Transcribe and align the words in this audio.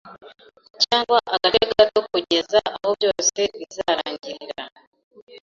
cyangwa 0.83 1.17
agace 1.35 1.63
gato 1.79 1.99
kugeza 2.11 2.59
aho 2.73 2.89
byose 2.97 3.39
bizarangirira. 3.59 4.63